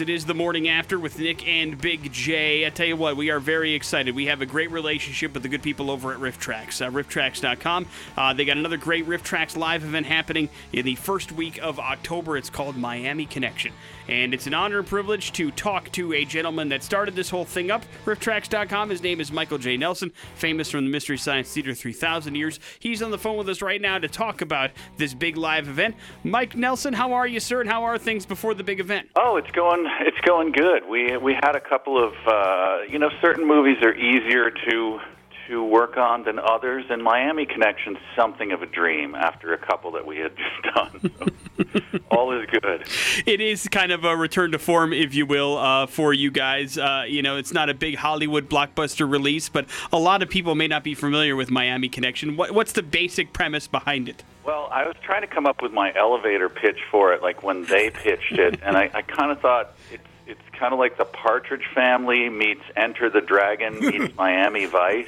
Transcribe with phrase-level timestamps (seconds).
[0.00, 2.64] It is the morning after with Nick and Big J.
[2.64, 4.14] I tell you what, we are very excited.
[4.14, 7.84] We have a great relationship with the good people over at RiffTrax, uh, rifftrax.com.
[8.16, 12.36] Uh, they got another great RiffTrax live event happening in the first week of October.
[12.36, 13.72] It's called Miami Connection.
[14.06, 17.44] And it's an honor and privilege to talk to a gentleman that started this whole
[17.44, 18.90] thing up, rifftrax.com.
[18.90, 19.76] His name is Michael J.
[19.76, 22.60] Nelson, famous from the Mystery Science Theater 3000 years.
[22.78, 25.96] He's on the phone with us right now to talk about this big live event.
[26.22, 29.08] Mike Nelson, how are you, sir, and how are things before the big event?
[29.16, 30.88] Oh, it's going it's going good.
[30.88, 35.00] We we had a couple of uh, you know certain movies are easier to
[35.48, 39.90] to work on than others, and Miami Connection's something of a dream after a couple
[39.92, 41.12] that we had just done.
[41.18, 42.86] So all is good.
[43.26, 46.76] It is kind of a return to form, if you will, uh, for you guys.
[46.76, 50.54] Uh, you know, it's not a big Hollywood blockbuster release, but a lot of people
[50.54, 52.36] may not be familiar with Miami Connection.
[52.36, 54.22] What, what's the basic premise behind it?
[54.48, 57.64] Well, I was trying to come up with my elevator pitch for it, like when
[57.64, 61.04] they pitched it, and I, I kind of thought it's it's kind of like the
[61.04, 65.06] Partridge Family meets Enter the Dragon meets Miami Vice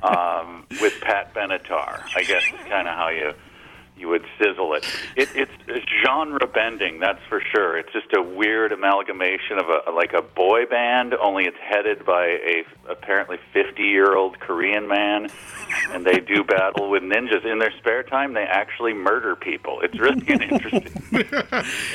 [0.00, 2.04] um, with Pat Benatar.
[2.14, 3.32] I guess is kind of how you
[3.96, 4.84] you would sizzle it.
[5.16, 5.28] it.
[5.34, 7.78] It's genre bending, that's for sure.
[7.78, 12.24] It's just a weird amalgamation of a like a boy band, only it's headed by
[12.26, 15.28] a apparently 50 year old Korean man,
[15.90, 18.32] and they do battle with ninjas in their spare time.
[18.32, 19.80] They actually murder people.
[19.82, 21.24] It's really an interesting,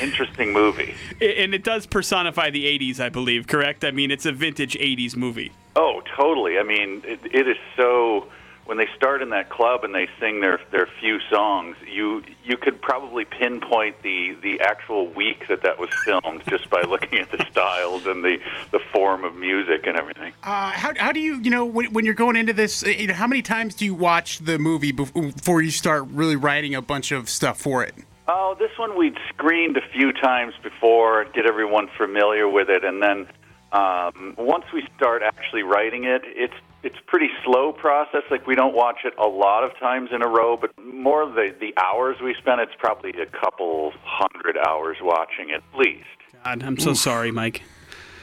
[0.00, 0.94] interesting movie.
[1.20, 3.46] And it does personify the 80s, I believe.
[3.46, 3.84] Correct?
[3.84, 5.52] I mean, it's a vintage 80s movie.
[5.76, 6.58] Oh, totally.
[6.58, 8.28] I mean, it, it is so
[8.68, 12.58] when they start in that club and they sing their their few songs, you you
[12.58, 17.30] could probably pinpoint the the actual week that that was filmed just by looking at
[17.30, 18.36] the styles and the
[18.70, 20.34] the form of music and everything.
[20.42, 22.82] Uh, how how do you you know when, when you're going into this?
[22.82, 26.74] You know, how many times do you watch the movie before you start really writing
[26.74, 27.94] a bunch of stuff for it?
[28.30, 33.02] Oh, this one we'd screened a few times before, get everyone familiar with it, and
[33.02, 33.26] then
[33.72, 38.22] um, once we start actually writing it, it's it's pretty slow process.
[38.30, 41.54] Like we don't watch it a lot of times in a row, but more the
[41.58, 46.06] the hours we spend, it's probably a couple hundred hours watching it at least.
[46.44, 47.62] God, I'm so sorry, Mike.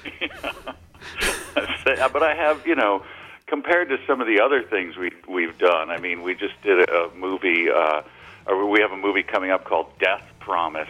[1.53, 3.03] but I have, you know,
[3.47, 5.89] compared to some of the other things we we've done.
[5.89, 8.03] I mean, we just did a, movie, uh,
[8.47, 10.89] or we have a movie coming up called Death Promise.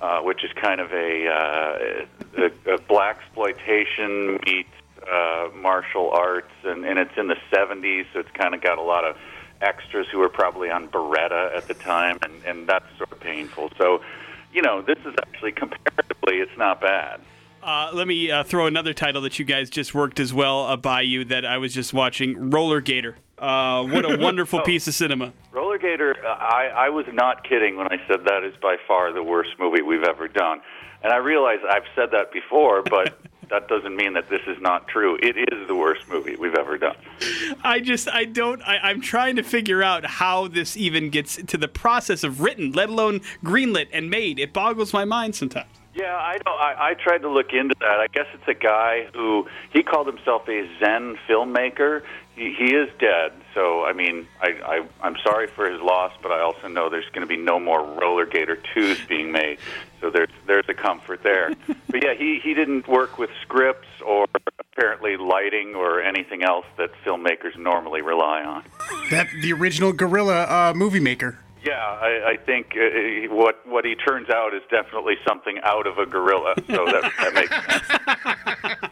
[0.00, 4.70] Uh, which is kind of a, uh, a, a black exploitation meets
[5.10, 8.82] uh, martial arts, and, and it's in the 70s, so it's kind of got a
[8.82, 9.16] lot of
[9.60, 13.70] extras who were probably on Baretta at the time, and, and that's sort of painful.
[13.78, 14.00] So,
[14.52, 17.20] you know, this is actually comparatively, it's not bad.
[17.62, 20.76] Uh, let me uh, throw another title that you guys just worked as well uh,
[20.76, 23.16] by you that I was just watching Roller Gator.
[23.36, 25.32] Uh, what a wonderful oh, piece of cinema.
[25.52, 29.12] Roller Gator, uh, I, I was not kidding when I said that is by far
[29.12, 30.60] the worst movie we've ever done.
[31.02, 33.18] And I realize I've said that before, but
[33.50, 35.18] that doesn't mean that this is not true.
[35.22, 36.96] It is the worst movie we've ever done.
[37.64, 41.56] I just, I don't, I, am trying to figure out how this even gets to
[41.56, 44.38] the process of written, let alone greenlit and made.
[44.38, 45.70] It boggles my mind sometimes.
[45.94, 46.52] Yeah, I know.
[46.52, 47.98] I, I tried to look into that.
[47.98, 52.02] I guess it's a guy who he called himself a Zen filmmaker.
[52.36, 56.30] He, he is dead, so I mean, I, I I'm sorry for his loss, but
[56.30, 59.58] I also know there's going to be no more Roller Gator twos being made.
[60.00, 61.50] So there's there's a comfort there.
[61.66, 64.26] but yeah, he he didn't work with scripts or
[64.60, 68.62] apparently lighting or anything else that filmmakers normally rely on.
[69.10, 71.40] That the original guerrilla uh, movie maker.
[71.64, 75.98] Yeah, I, I think uh, what what he turns out is definitely something out of
[75.98, 76.54] a gorilla.
[76.68, 78.78] So that, that makes sense.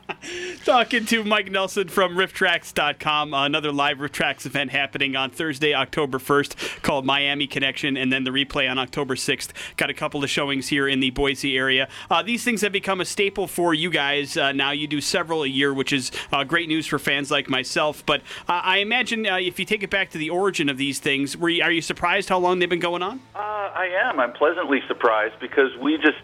[0.66, 3.32] Talking to Mike Nelson from RiffTrax.com.
[3.32, 8.30] Another live RiffTrax event happening on Thursday, October 1st called Miami Connection, and then the
[8.30, 9.50] replay on October 6th.
[9.76, 11.88] Got a couple of showings here in the Boise area.
[12.10, 14.36] Uh, these things have become a staple for you guys.
[14.36, 17.48] Uh, now you do several a year, which is uh, great news for fans like
[17.48, 18.04] myself.
[18.04, 20.98] But uh, I imagine uh, if you take it back to the origin of these
[20.98, 23.20] things, you, are you surprised how long they've been going on?
[23.36, 24.18] Uh, I am.
[24.18, 26.16] I'm pleasantly surprised because we just,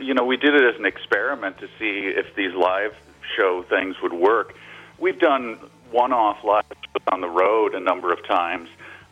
[0.00, 2.94] you know, we did it as an experiment to see if these live
[3.36, 4.54] show things would work.
[4.98, 5.58] We've done
[5.90, 6.68] one-off lives
[7.10, 8.68] on the road a number of times,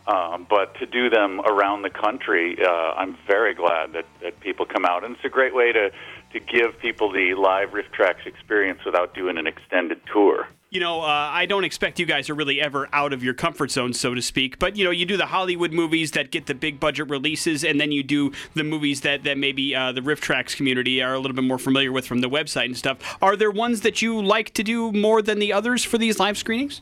[0.06, 4.66] um, but to do them around the country, uh, I'm very glad that, that people
[4.66, 5.90] come out, and it's a great way to
[6.32, 11.30] to give people the live RiffTrax experience without doing an extended tour you know, uh,
[11.32, 14.22] I don't expect you guys are really ever out of your comfort zone, so to
[14.22, 14.60] speak.
[14.60, 17.80] But you know, you do the Hollywood movies that get the big budget releases, and
[17.80, 21.34] then you do the movies that that maybe uh, the RiffTrax community are a little
[21.34, 22.98] bit more familiar with from the website and stuff.
[23.20, 26.38] Are there ones that you like to do more than the others for these live
[26.38, 26.80] screenings?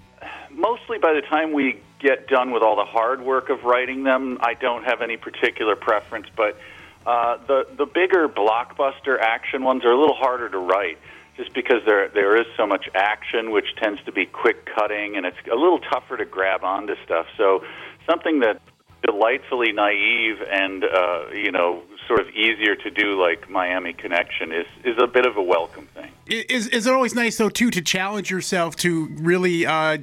[0.50, 4.38] Mostly, by the time we get done with all the hard work of writing them,
[4.42, 6.58] I don't have any particular preference, but
[7.08, 10.98] Uh, the the bigger blockbuster action ones are a little harder to write,
[11.38, 15.24] just because there there is so much action, which tends to be quick cutting, and
[15.24, 17.24] it's a little tougher to grab onto stuff.
[17.38, 17.64] So
[18.06, 18.60] something that
[19.02, 24.66] delightfully naive and uh, you know sort of easier to do like Miami Connection is
[24.84, 26.10] is a bit of a welcome thing.
[26.26, 29.96] Is is it always nice though too to challenge yourself to really uh,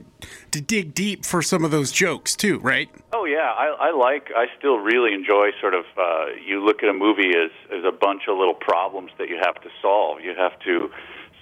[0.51, 2.89] to dig deep for some of those jokes too, right?
[3.13, 4.29] Oh yeah, I, I like.
[4.35, 5.85] I still really enjoy sort of.
[5.97, 9.37] Uh, you look at a movie as as a bunch of little problems that you
[9.41, 10.21] have to solve.
[10.21, 10.89] You have to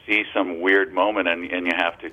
[0.06, 2.12] see some weird moment, and and you have to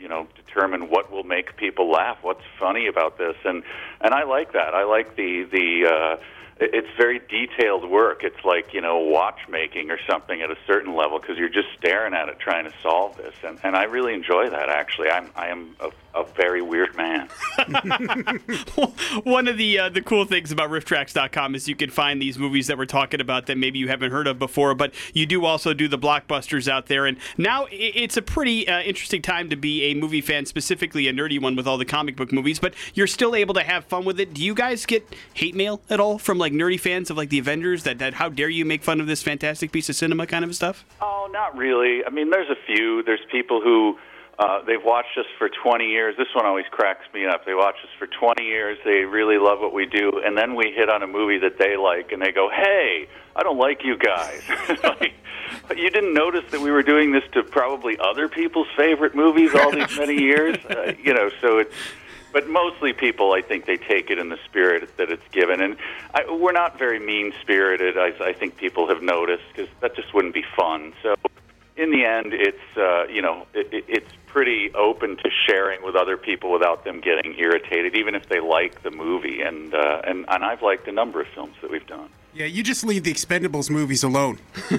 [0.00, 3.62] you know determine what will make people laugh what's funny about this and
[4.00, 5.86] and I like that I like the the
[6.18, 6.22] uh
[6.62, 11.18] it's very detailed work it's like you know watchmaking or something at a certain level
[11.20, 14.48] because you're just staring at it trying to solve this and and I really enjoy
[14.48, 17.28] that actually I'm I am a, a very weird man
[19.24, 22.66] One of the uh, the cool things about rifftrax.com is you can find these movies
[22.68, 25.74] that we're talking about that maybe you haven't heard of before, but you do also
[25.74, 27.06] do the blockbusters out there.
[27.06, 31.12] And now it's a pretty uh, interesting time to be a movie fan, specifically a
[31.12, 34.04] nerdy one with all the comic book movies, but you're still able to have fun
[34.04, 34.34] with it.
[34.34, 37.38] Do you guys get hate mail at all from like nerdy fans of like the
[37.38, 40.44] Avengers that, that how dare you make fun of this fantastic piece of cinema kind
[40.44, 40.84] of stuff?
[41.00, 42.04] Oh, not really.
[42.04, 43.02] I mean, there's a few.
[43.02, 43.98] There's people who
[44.40, 46.16] uh, they've watched us for 20 years.
[46.16, 47.44] This one always cracks me up.
[47.44, 48.78] They watch us for 20 years.
[48.86, 51.76] They really love what we do, and then we hit on a movie that they
[51.76, 53.06] like, and they go, "Hey,
[53.36, 54.42] I don't like you guys."
[54.82, 55.12] like,
[55.76, 59.70] you didn't notice that we were doing this to probably other people's favorite movies all
[59.72, 60.56] these many years.
[60.70, 61.74] Uh, you know, so it's.
[62.32, 65.76] But mostly people, I think they take it in the spirit that it's given, and
[66.14, 67.98] I, we're not very mean spirited.
[67.98, 70.92] I, I think people have noticed because that just wouldn't be fun.
[71.02, 71.16] So
[71.76, 76.16] in the end, it's uh, you know it, it's pretty open to sharing with other
[76.16, 79.42] people without them getting irritated, even if they like the movie.
[79.42, 82.08] And uh, and and I've liked a number of films that we've done.
[82.32, 84.38] Yeah, you just leave the Expendables movies alone.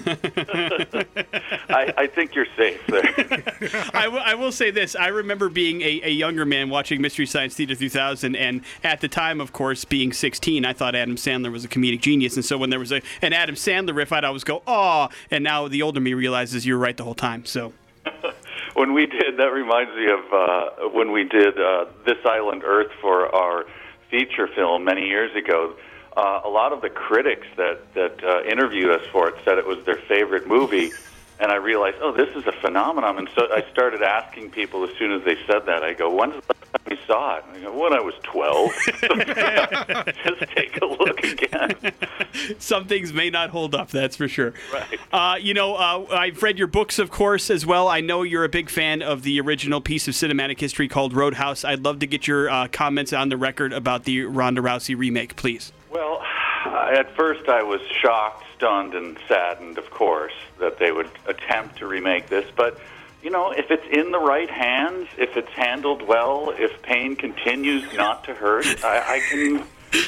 [1.70, 3.04] I, I, think you're safe there.
[3.94, 4.96] I, w- I will say this.
[4.96, 9.10] I remember being a, a, younger man watching Mystery Science Theater 3000, and at the
[9.10, 12.36] time, of course, being 16, I thought Adam Sandler was a comedic genius.
[12.36, 15.44] And so when there was a, an Adam Sandler riff, I'd always go, oh, and
[15.44, 17.44] now the older me realizes you're right the whole time.
[17.44, 17.74] So.
[18.82, 22.92] When we did, that reminds me of uh, when we did uh, This Island Earth
[23.00, 23.66] for our
[24.10, 25.76] feature film many years ago
[26.18, 29.66] uh, a lot of the critics that that uh, interviewed us for it said it
[29.66, 30.92] was their favorite movie,
[31.40, 33.18] and I realized, oh, this is a phenomenon.
[33.18, 35.84] And so I started asking people as soon as they said that.
[35.84, 36.54] I go, when's the
[37.12, 37.74] saw it?
[37.74, 38.72] When I was twelve.
[40.24, 41.94] Just take a look again.
[42.58, 44.54] Some things may not hold up, that's for sure.
[44.74, 45.00] Right.
[45.12, 47.88] Uh, you know, uh, I've read your books, of course, as well.
[47.88, 51.66] I know you're a big fan of the original piece of cinematic history called Roadhouse.
[51.66, 55.36] I'd love to get your uh, comments on the record about the Ronda Rousey remake,
[55.36, 55.74] please.
[55.92, 56.24] Well,
[56.66, 61.88] at first I was shocked, stunned, and saddened, of course, that they would attempt to
[61.88, 62.50] remake this.
[62.56, 62.80] But,
[63.24, 67.86] you know, if it's in the right hands, if it's handled well, if pain continues
[67.94, 69.64] not to hurt, I, I can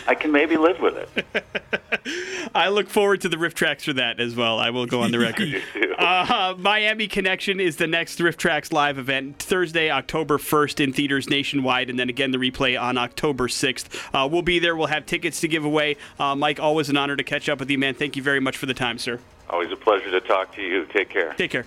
[0.07, 2.51] I can maybe live with it.
[2.55, 4.59] I look forward to the RiffTrax for that as well.
[4.59, 5.61] I will go on the record.
[5.97, 11.89] uh, Miami Connection is the next RiffTrax live event Thursday, October 1st in theaters nationwide,
[11.89, 14.09] and then again the replay on October 6th.
[14.13, 14.75] Uh, we'll be there.
[14.75, 15.97] We'll have tickets to give away.
[16.17, 17.93] Uh, Mike, always an honor to catch up with you, man.
[17.93, 19.19] Thank you very much for the time, sir.
[19.49, 20.85] Always a pleasure to talk to you.
[20.85, 21.33] Take care.
[21.33, 21.65] Take care.